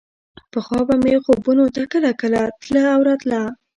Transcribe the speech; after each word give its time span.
پخوا 0.51 0.79
به 0.87 0.95
مې 1.03 1.13
خوبونو 1.25 1.65
ته 1.75 1.81
کله 1.91 2.09
کله 2.21 2.41
تله 2.61 2.81
او 2.93 2.99
راتله. 3.07 3.41